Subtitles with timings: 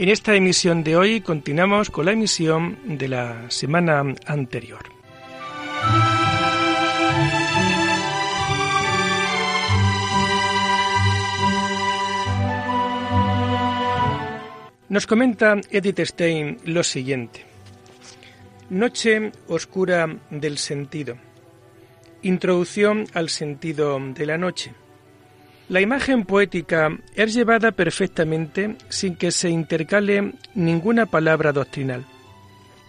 [0.00, 4.80] En esta emisión de hoy continuamos con la emisión de la semana anterior.
[14.88, 17.44] Nos comenta Edith Stein lo siguiente.
[18.70, 21.18] Noche oscura del sentido.
[22.22, 24.72] Introducción al sentido de la noche.
[25.70, 32.04] La imagen poética es llevada perfectamente sin que se intercale ninguna palabra doctrinal.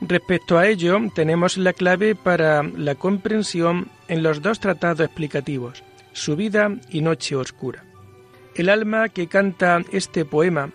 [0.01, 6.35] Respecto a ello, tenemos la clave para la comprensión en los dos tratados explicativos, Su
[6.35, 7.83] vida y Noche Oscura.
[8.55, 10.71] El alma que canta este poema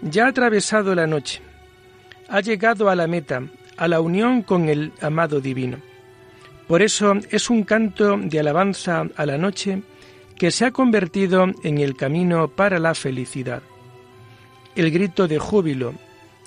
[0.00, 1.42] ya ha atravesado la noche,
[2.30, 3.42] ha llegado a la meta,
[3.76, 5.76] a la unión con el amado divino.
[6.66, 9.82] Por eso es un canto de alabanza a la noche
[10.42, 13.62] que se ha convertido en el camino para la felicidad.
[14.74, 15.94] El grito de júbilo,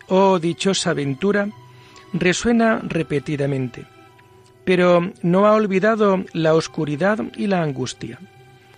[0.09, 1.47] oh dichosa aventura,
[2.11, 3.85] resuena repetidamente,
[4.65, 8.19] pero no ha olvidado la oscuridad y la angustia.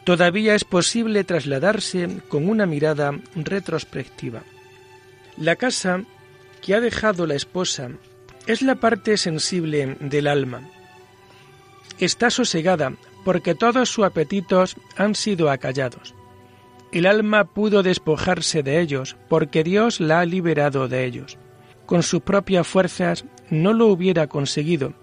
[0.04, 4.44] Todavía es posible trasladarse con una mirada retrospectiva.
[5.36, 6.04] La casa
[6.62, 7.90] que ha dejado la esposa
[8.46, 10.62] es la parte sensible del alma.
[11.98, 12.94] Está sosegada
[13.28, 16.16] porque todos sus apetitos han sido acallados.
[16.94, 21.38] El alma pudo despojarse de ellos, porque Dios la ha liberado de ellos.
[21.86, 24.94] Con sus propias fuerzas no lo hubiera conseguido.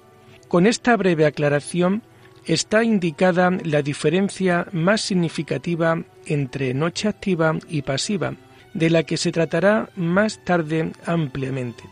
[0.48, 2.02] Con esta breve aclaración
[2.46, 8.36] está indicada la diferencia más significativa entre noche activa y pasiva,
[8.72, 11.84] de la que se tratará más tarde ampliamente,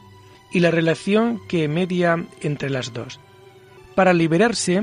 [0.51, 3.21] y la relación que media entre las dos.
[3.95, 4.83] Para liberarse,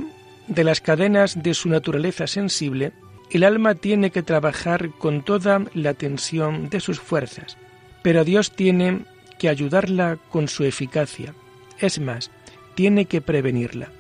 [0.50, 2.92] de las cadenas de su naturaleza sensible,
[3.32, 7.58] el alma tiene que trabajar con toda la tensión de sus fuerzas,
[8.02, 9.02] pero Dios tiene
[9.38, 11.34] que ayudarla con su eficacia.
[11.78, 12.32] Es más,
[12.76, 13.92] tiene que prevenirla.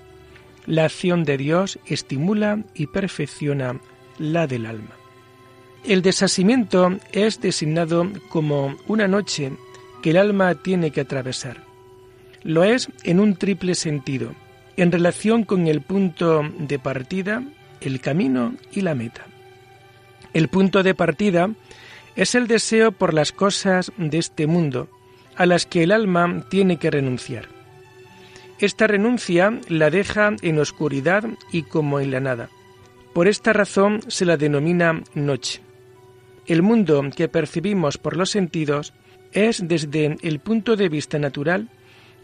[0.65, 3.79] La acción de Dios estimula y perfecciona
[4.17, 4.95] la del alma.
[5.85, 9.53] El desasimiento es designado como una noche
[10.01, 11.63] que el alma tiene que atravesar.
[12.43, 14.33] Lo es en un triple sentido
[14.81, 17.44] en relación con el punto de partida,
[17.81, 19.25] el camino y la meta.
[20.34, 21.50] El punto de partida
[22.16, 24.89] es el deseo por las cosas de este mundo,
[25.35, 27.47] a las que el alma tiene que renunciar.
[28.59, 32.50] Esta renuncia la deja en oscuridad y como en la nada.
[33.13, 35.62] Por esta razón se la denomina noche.
[36.45, 38.94] El mundo que percibimos por los sentidos
[39.34, 41.69] es desde el punto de vista natural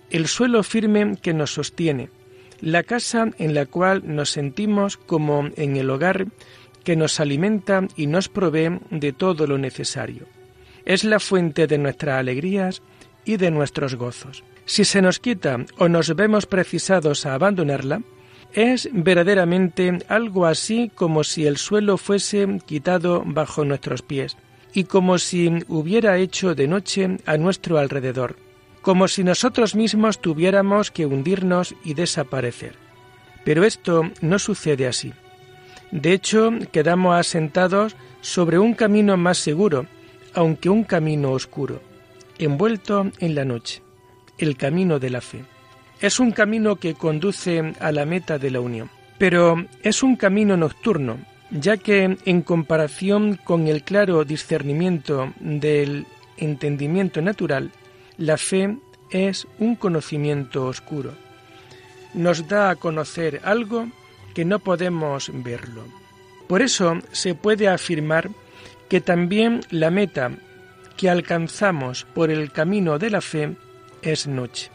[0.10, 2.10] el suelo firme que nos sostiene,
[2.66, 6.26] la casa en la cual nos sentimos como en el hogar
[6.84, 10.26] que nos alimenta y nos provee de todo lo necesario.
[10.84, 12.81] Es la fuente de nuestras alegrías
[13.24, 14.44] y de nuestros gozos.
[14.66, 18.02] Si se nos quita o nos vemos precisados a abandonarla,
[18.52, 24.38] es verdaderamente algo así como si el suelo fuese quitado bajo nuestros pies
[24.74, 28.45] y como si hubiera hecho de noche a nuestro alrededor
[28.85, 32.76] como si nosotros mismos tuviéramos que hundirnos y desaparecer.
[33.43, 35.11] Pero esto no sucede así.
[35.90, 39.87] De hecho, quedamos asentados sobre un camino más seguro,
[40.35, 41.82] aunque un camino oscuro,
[42.37, 43.82] envuelto en la noche,
[44.37, 45.43] el camino de la fe.
[45.99, 50.58] Es un camino que conduce a la meta de la unión, pero es un camino
[50.58, 51.17] nocturno,
[51.49, 56.05] ya que en comparación con el claro discernimiento del
[56.38, 57.72] entendimiento natural,
[58.17, 58.78] la fe
[59.09, 61.14] es un conocimiento oscuro.
[62.14, 63.88] Nos da a conocer algo
[64.34, 65.84] que no podemos verlo.
[66.47, 68.29] Por eso se puede afirmar
[68.90, 70.32] que también la meta
[70.96, 73.56] que alcanzamos por el camino de la fe
[74.02, 74.70] es noche.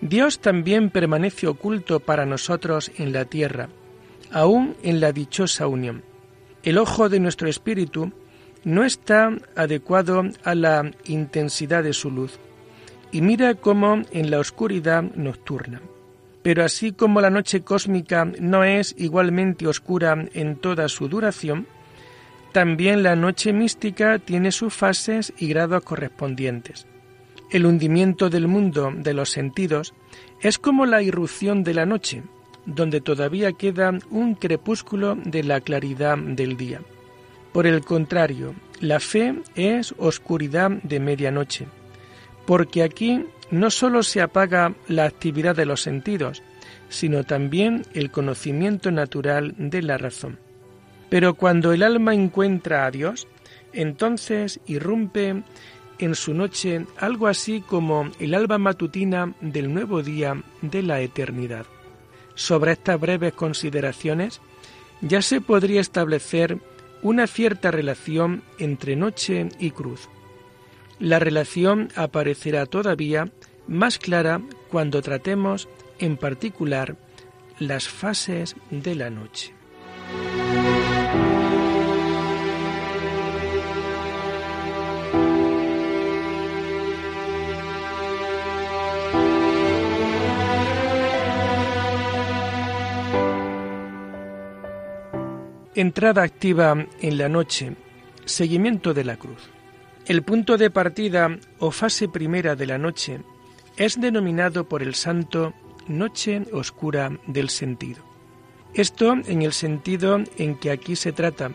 [0.00, 3.68] Dios también permanece oculto para nosotros en la tierra,
[4.32, 6.02] aún en la dichosa unión.
[6.64, 8.12] El ojo de nuestro espíritu
[8.64, 12.38] no está adecuado a la intensidad de su luz
[13.12, 15.80] y mira cómo en la oscuridad nocturna.
[16.42, 21.66] Pero así como la noche cósmica no es igualmente oscura en toda su duración,
[22.52, 26.86] también la noche mística tiene sus fases y grados correspondientes.
[27.50, 29.94] El hundimiento del mundo de los sentidos
[30.40, 32.22] es como la irrupción de la noche,
[32.66, 36.80] donde todavía queda un crepúsculo de la claridad del día.
[37.52, 41.66] Por el contrario, la fe es oscuridad de medianoche,
[42.46, 46.42] porque aquí no sólo se apaga la actividad de los sentidos,
[46.88, 50.38] sino también el conocimiento natural de la razón.
[51.08, 53.28] Pero cuando el alma encuentra a Dios,
[53.72, 55.42] entonces irrumpe
[55.98, 61.66] en su noche algo así como el alba matutina del nuevo día de la eternidad.
[62.34, 64.40] Sobre estas breves consideraciones
[65.00, 66.58] ya se podría establecer
[67.02, 70.08] una cierta relación entre noche y cruz.
[71.02, 73.28] La relación aparecerá todavía
[73.66, 74.40] más clara
[74.70, 75.68] cuando tratemos
[75.98, 76.96] en particular
[77.58, 79.52] las fases de la noche.
[95.74, 97.74] Entrada activa en la noche.
[98.24, 99.51] Seguimiento de la cruz.
[100.06, 103.20] El punto de partida o fase primera de la noche
[103.76, 105.54] es denominado por el santo
[105.86, 108.02] noche oscura del sentido.
[108.74, 111.52] Esto en el sentido en que aquí se trata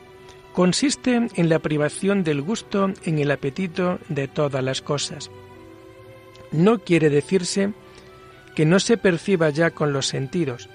[0.53, 5.29] consiste en la privación del gusto en el apetito de todas las cosas.
[6.51, 7.73] No quiere decirse
[8.55, 10.69] que no se perciba ya con los sentidos,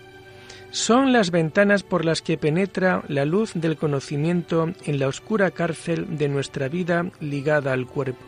[0.73, 6.17] son las ventanas por las que penetra la luz del conocimiento en la oscura cárcel
[6.17, 8.25] de nuestra vida ligada al cuerpo.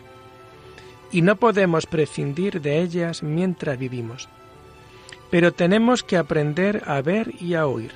[1.11, 4.29] Y no podemos prescindir de ellas mientras vivimos.
[5.31, 7.93] Pero tenemos que aprender a ver y a oír,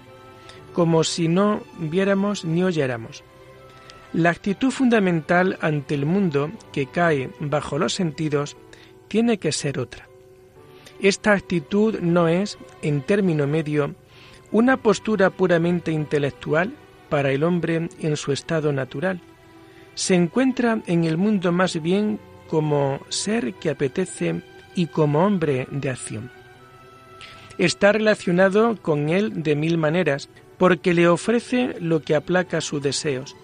[0.72, 3.22] como si no viéramos ni oyéramos.
[4.14, 8.56] La actitud fundamental ante el mundo que cae bajo los sentidos
[9.08, 10.08] tiene que ser otra.
[11.00, 13.94] Esta actitud no es, en término medio,
[14.50, 16.72] una postura puramente intelectual
[17.08, 19.20] para el hombre en su estado natural.
[19.94, 22.18] Se encuentra en el mundo más bien
[22.48, 24.42] como ser que apetece
[24.74, 26.30] y como hombre de acción.
[27.58, 30.28] Está relacionado con él de mil maneras,
[30.58, 33.36] porque le ofrece lo que aplaca sus deseos,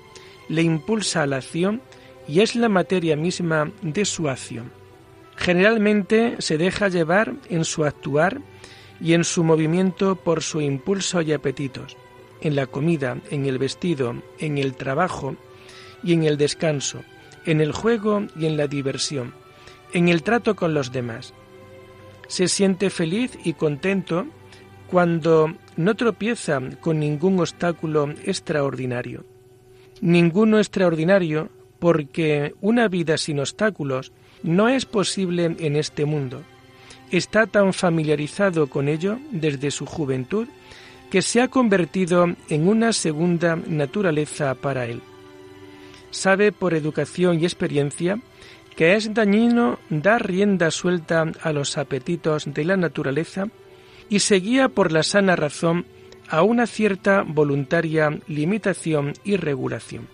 [0.49, 1.81] le impulsa a la acción
[2.29, 4.71] y es la materia misma de su acción.
[5.37, 8.41] Generalmente se deja llevar en su actuar
[9.01, 11.97] y en su movimiento por su impulso y apetitos,
[12.41, 15.37] en la comida, en el vestido, en el trabajo
[16.03, 17.03] y en el descanso,
[17.47, 19.35] en el juego y en la diversión,
[19.93, 21.35] en el trato con los demás.
[22.29, 24.27] Se siente feliz y contento
[24.91, 29.25] cuando no tropieza con ningún obstáculo extraordinario.
[30.01, 34.13] Ninguno extraordinario porque una vida sin obstáculos
[34.43, 36.43] no es posible en este mundo
[37.11, 40.49] está tan familiarizado con ello desde su juventud
[41.11, 45.01] que se ha convertido en una segunda naturaleza para él.
[46.11, 48.19] Sabe por educación y experiencia
[48.77, 53.49] que es dañino dar rienda suelta a los apetitos de la naturaleza
[54.09, 55.87] y se guía por la sana razón
[56.29, 60.09] a una cierta voluntaria limitación y regulación.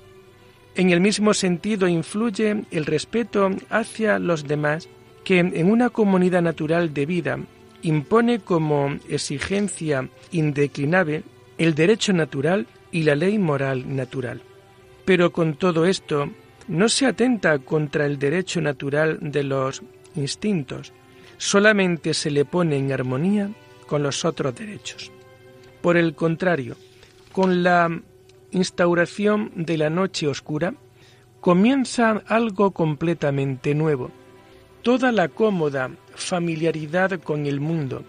[0.75, 4.89] En el mismo sentido influye el respeto hacia los demás
[5.25, 7.39] que en una comunidad natural de vida
[7.83, 11.23] impone como exigencia indeclinable
[11.59, 14.43] el derecho natural y la ley moral natural.
[15.05, 16.31] Pero con todo esto
[16.69, 19.83] no se atenta contra el derecho natural de los
[20.15, 20.93] instintos,
[21.37, 23.51] solamente se le pone en armonía
[23.87, 25.11] con los otros derechos.
[25.81, 26.77] Por el contrario,
[27.33, 28.01] con la
[28.51, 30.75] instauración de la noche oscura,
[31.41, 34.11] comienza algo completamente nuevo,
[34.83, 38.05] toda la cómoda familiaridad con el mundo,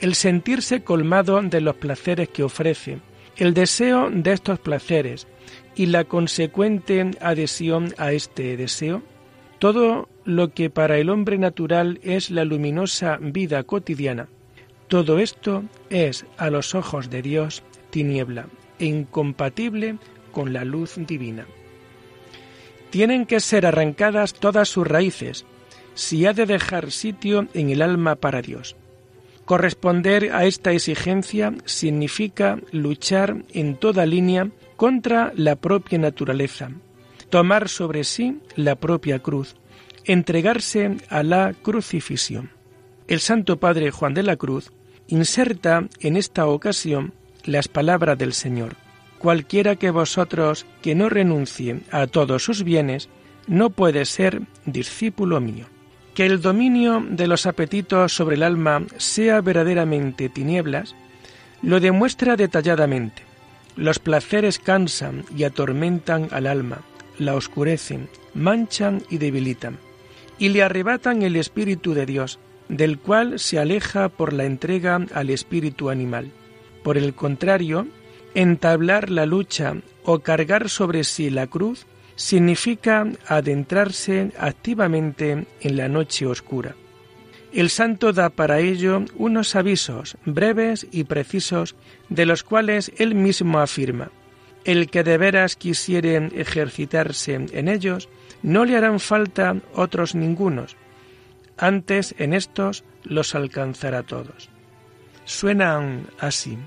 [0.00, 2.98] el sentirse colmado de los placeres que ofrece,
[3.36, 5.26] el deseo de estos placeres
[5.74, 9.02] y la consecuente adhesión a este deseo,
[9.58, 14.28] todo lo que para el hombre natural es la luminosa vida cotidiana,
[14.88, 18.46] todo esto es a los ojos de Dios tiniebla
[18.78, 19.98] e incompatible
[20.32, 21.46] con la luz divina.
[22.90, 25.44] Tienen que ser arrancadas todas sus raíces,
[25.98, 28.76] si ha de dejar sitio en el alma para Dios.
[29.44, 36.70] Corresponder a esta exigencia significa luchar en toda línea contra la propia naturaleza,
[37.30, 39.56] tomar sobre sí la propia cruz,
[40.04, 42.50] entregarse a la crucifixión.
[43.08, 44.70] El Santo Padre Juan de la Cruz
[45.08, 47.12] inserta en esta ocasión
[47.44, 48.76] las palabras del Señor.
[49.18, 53.08] Cualquiera que vosotros que no renuncie a todos sus bienes,
[53.48, 55.66] no puede ser discípulo mío
[56.18, 60.96] Que el dominio de los apetitos sobre el alma sea verdaderamente tinieblas,
[61.62, 63.22] lo demuestra detalladamente.
[63.76, 66.80] Los placeres cansan y atormentan al alma,
[67.20, 69.78] la oscurecen, manchan y debilitan,
[70.40, 75.30] y le arrebatan el espíritu de Dios, del cual se aleja por la entrega al
[75.30, 76.32] espíritu animal.
[76.82, 77.86] Por el contrario,
[78.34, 81.86] entablar la lucha o cargar sobre sí la cruz
[82.18, 86.74] significa adentrarse activamente en la noche oscura.
[87.52, 91.76] El santo da para ello unos avisos breves y precisos
[92.08, 94.10] de los cuales él mismo afirma,
[94.64, 98.08] el que de veras quisiere ejercitarse en ellos,
[98.42, 100.76] no le harán falta otros ningunos,
[101.56, 104.50] antes en estos los alcanzará todos.
[105.24, 106.58] Suenan así.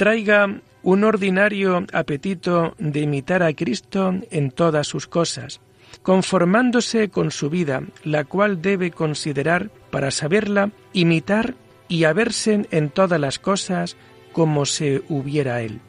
[0.00, 5.60] Traiga un ordinario apetito de imitar a Cristo en todas sus cosas,
[6.00, 11.54] conformándose con su vida, la cual debe considerar para saberla, imitar
[11.86, 13.98] y haberse en todas las cosas
[14.32, 15.80] como se hubiera él.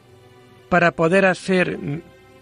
[0.68, 1.80] Para poder hacer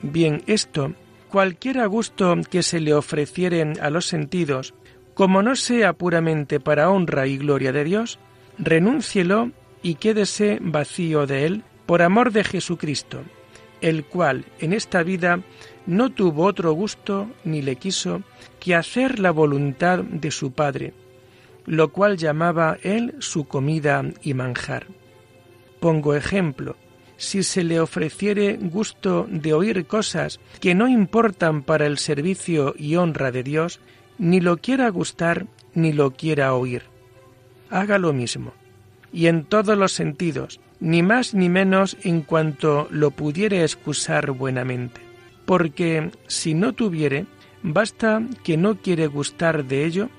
[0.02, 0.94] bien esto,
[1.30, 4.74] cualquier gusto que se le ofrecieren a los sentidos,
[5.14, 8.18] como no sea puramente para honra y gloria de Dios,
[8.58, 13.21] renúncielo y quédese vacío de él por amor de Jesucristo,
[13.81, 15.41] el cual en esta vida
[15.86, 18.21] no tuvo otro gusto ni le quiso
[18.59, 20.93] que hacer la voluntad de su Padre,
[21.65, 24.88] lo cual llamaba él su comida y manjar.
[25.79, 26.75] Pongo ejemplo,
[27.17, 32.95] si se le ofreciere gusto de oír cosas que no importan para el servicio y
[32.95, 33.79] honra de Dios,
[34.17, 36.83] ni lo quiera gustar ni lo quiera oír.
[37.69, 38.53] Haga lo mismo,
[39.12, 45.01] y en todos los sentidos, ni más ni menos en cuanto lo pudiere excusar buenamente,
[45.46, 47.25] porque si no tuviere,
[47.63, 50.10] basta que no quiere gustar de ello,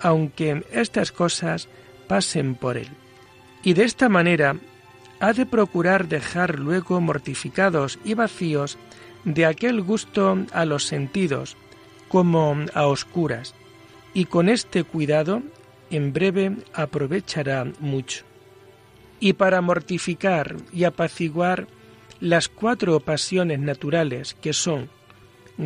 [0.00, 1.68] aunque estas cosas
[2.06, 2.88] pasen por él.
[3.62, 4.56] Y de esta manera
[5.20, 8.78] ha de procurar dejar luego mortificados y vacíos
[9.24, 11.56] de aquel gusto a los sentidos,
[12.08, 13.54] como a oscuras,
[14.14, 15.42] y con este cuidado
[15.90, 18.29] en breve aprovechará mucho
[19.20, 21.68] y para mortificar y apaciguar
[22.20, 24.88] las cuatro pasiones naturales que son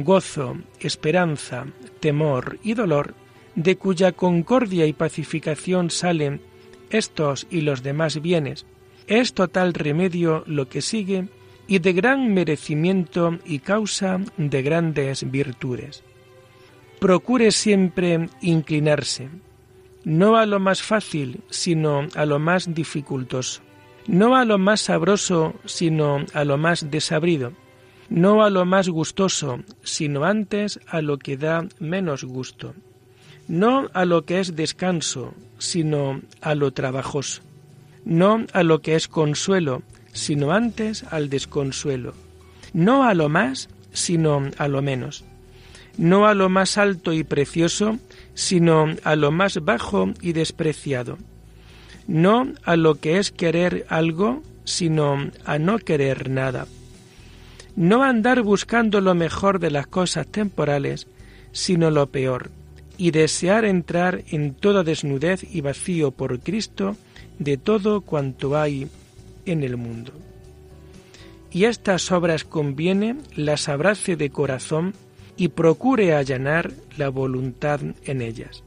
[0.03, 1.67] gozo, esperanza,
[2.01, 3.15] temor y dolor,
[3.55, 6.41] de cuya concordia y pacificación salen
[6.91, 8.67] estos y los demás bienes,
[9.07, 11.29] es total remedio lo que sigue
[11.67, 16.03] y de gran merecimiento y causa de grandes virtudes.
[17.01, 19.29] Procure siempre inclinarse,
[20.05, 23.63] no a lo más fácil, sino a lo más dificultoso,
[24.07, 27.53] no a lo más sabroso, sino a lo más desabrido,
[28.11, 32.75] no a lo más gustoso, sino antes a lo que da menos gusto,
[33.49, 37.43] no a lo que es descanso, sino a lo trabajoso,
[38.05, 39.83] no a lo que es consuelo,
[40.13, 42.15] sino antes al desconsuelo,
[42.73, 45.25] no a lo más, sino a lo menos,
[45.97, 47.99] no a lo más alto y precioso,
[48.35, 51.19] sino a lo más bajo y despreciado,
[52.07, 56.67] no a lo que es querer algo, sino a no querer nada,
[57.77, 61.07] no andar buscando lo mejor de las cosas temporales,
[61.53, 62.51] sino lo peor,
[62.97, 66.97] y desear entrar en toda desnudez y vacío por Cristo
[67.39, 68.89] de todo cuanto hay
[69.47, 70.13] en el mundo.
[71.51, 74.95] Y estas obras conviene las abrace de corazón
[75.37, 78.63] y procure allanar la voluntad en ellas.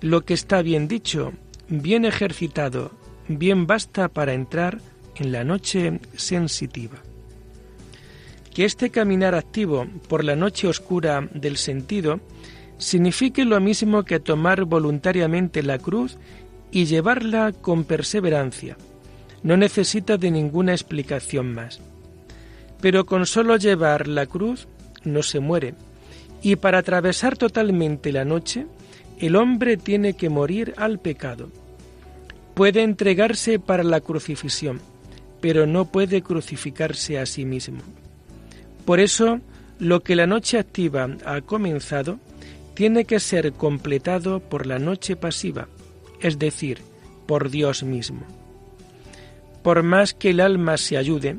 [0.00, 1.32] Lo que está bien dicho,
[1.68, 2.92] bien ejercitado,
[3.28, 4.80] bien basta para entrar
[5.16, 6.98] en la noche sensitiva.
[8.52, 12.20] Que este caminar activo por la noche oscura del sentido
[12.78, 16.18] signifique lo mismo que tomar voluntariamente la cruz
[16.70, 18.76] y llevarla con perseverancia.
[19.42, 21.80] No necesita de ninguna explicación más.
[22.80, 24.68] Pero con solo llevar la cruz
[25.04, 25.74] no se muere,
[26.42, 28.66] y para atravesar totalmente la noche,
[29.18, 31.48] el hombre tiene que morir al pecado.
[32.54, 34.80] Puede entregarse para la crucifixión,
[35.40, 37.80] pero no puede crucificarse a sí mismo.
[38.84, 39.40] Por eso,
[39.78, 42.18] lo que la noche activa ha comenzado,
[42.74, 45.68] tiene que ser completado por la noche pasiva,
[46.20, 46.78] es decir,
[47.26, 48.22] por Dios mismo.
[49.62, 51.38] Por más que el alma se ayude,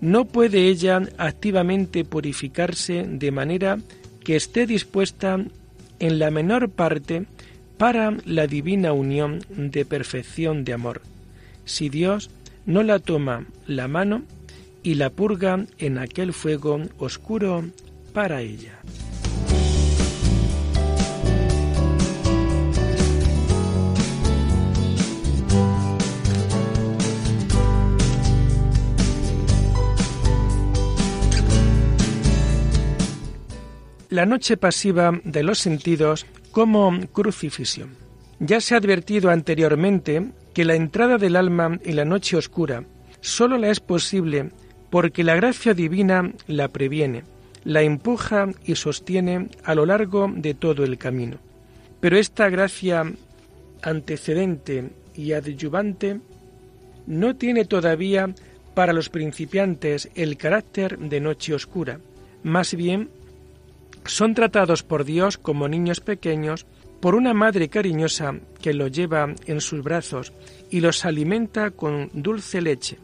[0.00, 3.78] no puede ella activamente purificarse de manera
[4.22, 5.38] que esté dispuesta
[5.98, 7.26] en la menor parte
[7.78, 11.02] para la divina unión de perfección de amor,
[11.64, 12.30] si Dios
[12.66, 14.22] no la toma la mano
[14.82, 17.64] y la purga en aquel fuego oscuro
[18.12, 18.80] para ella.
[34.14, 37.96] La noche pasiva de los sentidos como crucifixión.
[38.38, 42.84] Ya se ha advertido anteriormente que la entrada del alma en la noche oscura
[43.20, 44.50] sólo la es posible
[44.88, 47.24] porque la gracia divina la previene,
[47.64, 51.38] la empuja y sostiene a lo largo de todo el camino.
[51.98, 53.12] Pero esta gracia
[53.82, 56.20] antecedente y adyuvante
[57.08, 58.32] no tiene todavía
[58.74, 61.98] para los principiantes el carácter de noche oscura.
[62.44, 63.08] Más bien,
[64.04, 66.66] son tratados por Dios como niños pequeños
[67.00, 70.32] por una madre cariñosa que los lleva en sus brazos
[70.70, 72.98] y los alimenta con dulce leche.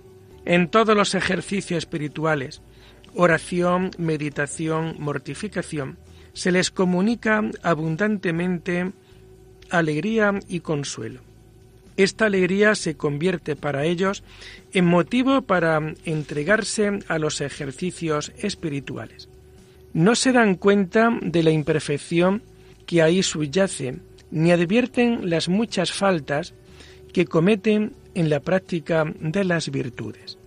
[0.44, 2.62] En todos los ejercicios espirituales,
[3.14, 5.98] oración, meditación, mortificación,
[6.32, 8.92] se les comunica abundantemente
[9.68, 11.20] alegría y consuelo.
[11.96, 14.22] Esta alegría se convierte para ellos
[14.72, 19.28] en motivo para entregarse a los ejercicios espirituales.
[19.92, 22.42] No se dan cuenta de la imperfección
[22.86, 23.98] que ahí subyace,
[24.30, 26.54] ni advierten las muchas faltas
[27.12, 30.38] que cometen en la práctica de las virtudes.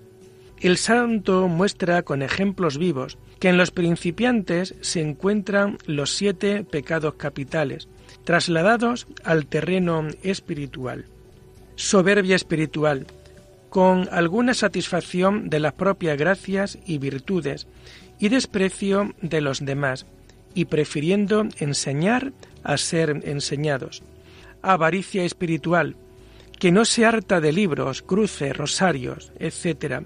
[0.62, 7.16] El santo muestra con ejemplos vivos que en los principiantes se encuentran los siete pecados
[7.16, 7.90] capitales,
[8.24, 11.06] trasladados al terreno espiritual.
[11.76, 13.08] Soberbia espiritual,
[13.70, 17.68] con alguna satisfacción de las propias gracias y virtudes
[18.20, 20.06] y desprecio de los demás,
[20.54, 24.04] y prefiriendo enseñar a ser enseñados.
[24.62, 25.96] Avaricia espiritual,
[26.60, 30.04] que no se harta de libros, cruces, rosarios, etc.,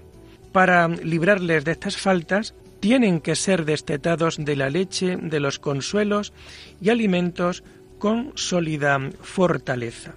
[0.52, 6.32] para librarles de estas faltas, tienen que ser destetados de la leche, de los consuelos
[6.80, 7.62] y alimentos
[7.98, 10.14] con sólida fortaleza.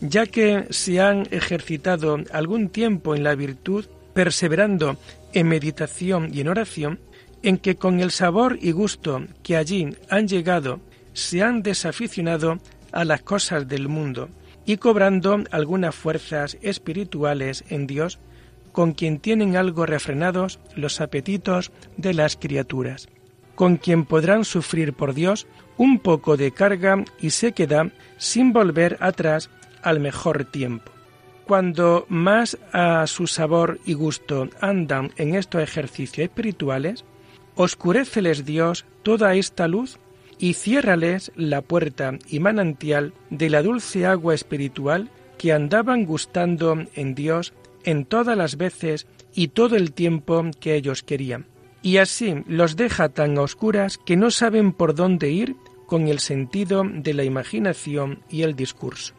[0.00, 4.98] Ya que se han ejercitado algún tiempo en la virtud, perseverando
[5.32, 6.98] en meditación y en oración,
[7.42, 10.80] en que con el sabor y gusto que allí han llegado
[11.12, 12.58] se han desaficionado
[12.92, 14.28] a las cosas del mundo
[14.64, 18.18] y cobrando algunas fuerzas espirituales en Dios,
[18.70, 23.08] con quien tienen algo refrenados los apetitos de las criaturas,
[23.54, 29.50] con quien podrán sufrir por Dios un poco de carga y sequedad sin volver atrás
[29.82, 30.90] al mejor tiempo.
[31.46, 37.04] Cuando más a su sabor y gusto andan en estos ejercicios espirituales,
[37.54, 39.98] oscuréceles Dios toda esta luz
[40.38, 47.14] y ciérrales la puerta y manantial de la dulce agua espiritual que andaban gustando en
[47.14, 47.52] Dios
[47.84, 51.46] en todas las veces y todo el tiempo que ellos querían.
[51.82, 56.84] Y así los deja tan oscuras que no saben por dónde ir con el sentido
[56.86, 59.14] de la imaginación y el discurso.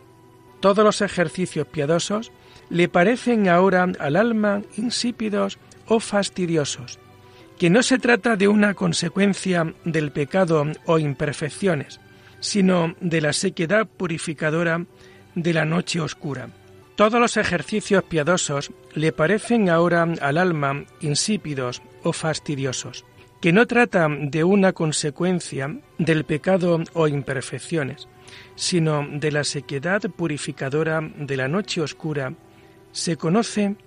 [0.60, 2.32] Todos los ejercicios piadosos
[2.70, 7.00] le parecen ahora al alma insípidos o fastidiosos,
[7.64, 12.02] que no se trata de una consecuencia del pecado o imperfecciones,
[12.42, 14.86] sino de la sequedad purificadora
[15.34, 16.50] de la noche oscura
[16.96, 23.06] todos los ejercicios piadosos le parecen ahora al alma insípidos o fastidiosos,
[23.42, 28.10] que no tratan de una consecuencia del pecado o imperfecciones,
[28.56, 32.34] sino de la sequedad purificadora de la noche oscura,
[32.92, 33.78] se conoce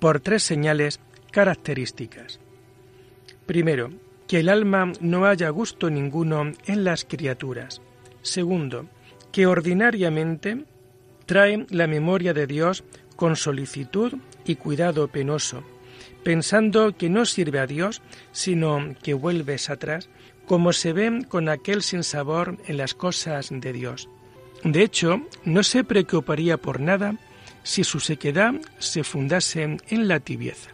[0.00, 0.98] por tres señales
[1.30, 2.40] características.
[3.46, 3.90] Primero,
[4.26, 7.82] que el alma no haya gusto ninguno en las criaturas.
[8.22, 8.86] Segundo,
[9.32, 10.64] que ordinariamente
[11.26, 12.84] trae la memoria de Dios
[13.16, 15.62] con solicitud y cuidado penoso,
[16.22, 18.02] pensando que no sirve a Dios,
[18.32, 20.08] sino que vuelves atrás,
[20.46, 24.08] como se ve con aquel sinsabor en las cosas de Dios.
[24.62, 27.16] De hecho, no se preocuparía por nada
[27.62, 30.73] si su sequedad se fundase en la tibieza.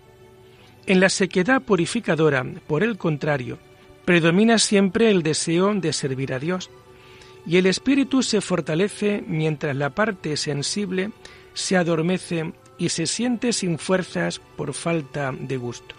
[0.86, 3.58] En la sequedad purificadora, por el contrario,
[4.04, 6.70] predomina siempre el deseo de servir a Dios,
[7.46, 11.10] y el espíritu se fortalece mientras la parte sensible
[11.54, 15.94] se adormece y se siente sin fuerzas por falta de gusto.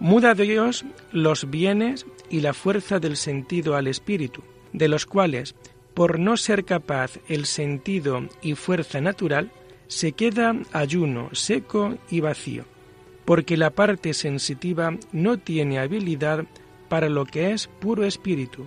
[0.00, 5.54] Muda Dios los bienes y la fuerza del sentido al espíritu, de los cuales,
[5.94, 9.50] por no ser capaz el sentido y fuerza natural,
[9.88, 12.64] se queda ayuno, seco y vacío,
[13.28, 16.46] porque la parte sensitiva no tiene habilidad
[16.88, 18.64] para lo que es puro espíritu.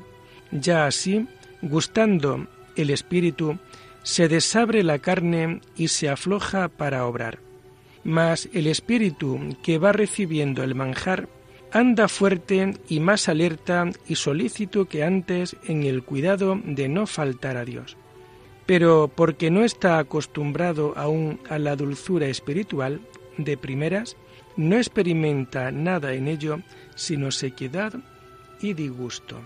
[0.51, 1.25] Ya así,
[1.63, 2.45] gustando
[2.75, 3.57] el espíritu,
[4.03, 7.39] se desabre la carne y se afloja para obrar.
[8.03, 11.27] Mas el espíritu que va recibiendo el manjar
[11.71, 17.57] anda fuerte y más alerta y solícito que antes en el cuidado de no faltar
[17.57, 17.97] a Dios.
[18.67, 23.01] Pero porque no está acostumbrado aún a la dulzura espiritual,
[23.39, 24.17] de primeras,
[24.57, 26.61] no experimenta nada en ello
[26.95, 27.93] sino sequedad
[28.61, 29.39] y disgusto.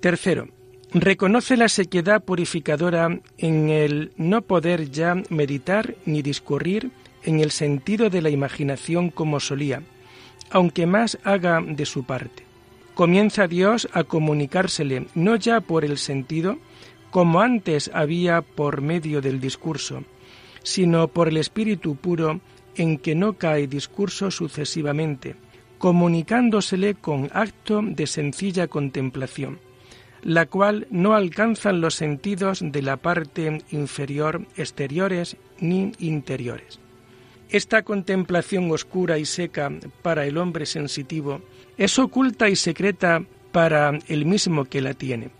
[0.00, 0.48] Tercero,
[0.92, 6.90] reconoce la sequedad purificadora en el no poder ya meditar ni discurrir
[7.22, 9.82] en el sentido de la imaginación como solía,
[10.50, 12.44] aunque más haga de su parte.
[12.94, 16.58] Comienza Dios a comunicársele no ya por el sentido,
[17.10, 20.04] como antes había por medio del discurso,
[20.62, 22.40] sino por el espíritu puro
[22.76, 25.36] en que no cae discurso sucesivamente,
[25.78, 29.58] comunicándosele con acto de sencilla contemplación,
[30.22, 36.80] la cual no alcanzan los sentidos de la parte inferior exteriores ni interiores.
[37.50, 39.70] Esta contemplación oscura y seca
[40.02, 41.42] para el hombre sensitivo
[41.76, 45.30] es oculta y secreta para el mismo que la tiene.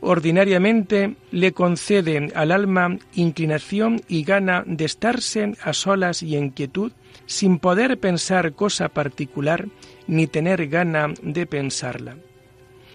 [0.00, 6.92] Ordinariamente le concede al alma inclinación y gana de estarse a solas y en quietud,
[7.26, 9.66] sin poder pensar cosa particular
[10.06, 12.16] ni tener gana de pensarla.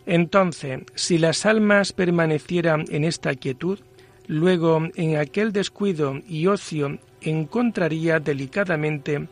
[0.05, 3.79] Entonces, si las almas permanecieran en esta quietud,
[4.27, 9.27] luego en aquel descuido y ocio encontraría delicadamente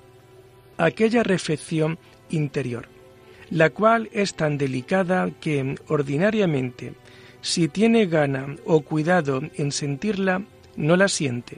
[0.77, 1.97] aquella reflexión
[2.29, 2.87] interior,
[3.49, 6.93] la cual es tan delicada que ordinariamente,
[7.43, 10.43] si tiene gana o cuidado en sentirla,
[10.77, 11.57] no la siente,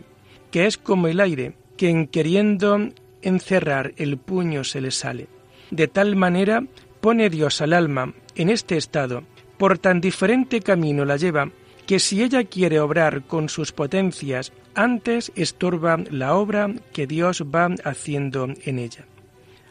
[0.50, 2.90] que es como el aire, que en queriendo
[3.22, 5.28] encerrar el puño se le sale.
[5.70, 6.64] De tal manera
[7.02, 9.24] pone Dios al alma en este estado,
[9.60, 11.52] por tan diferente camino la lleva,
[11.86, 17.70] que si ella quiere obrar con sus potencias, antes estorba la obra que Dios va
[17.84, 19.06] haciendo en ella.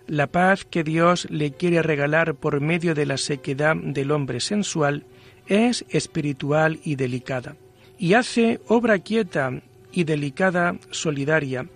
[0.07, 5.05] La paz que Dios le quiere regalar por medio de la sequedad del hombre sensual
[5.47, 7.57] es espiritual y delicada,
[7.99, 11.67] y hace obra quieta y delicada solidaria,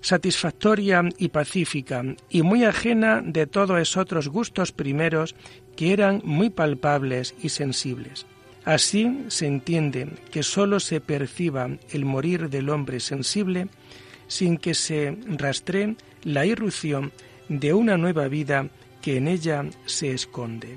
[0.00, 5.34] satisfactoria y pacífica, y muy ajena de todos esos otros gustos primeros
[5.74, 8.26] que eran muy palpables y sensibles.
[8.64, 13.68] Así se entiende que sólo se perciba el morir del hombre sensible
[14.26, 17.12] sin que se rastree la irrupción
[17.48, 18.68] de una nueva vida
[19.02, 20.76] que en ella se esconde.